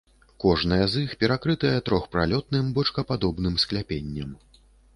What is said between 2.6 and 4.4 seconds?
бочкападобным скляпеннем.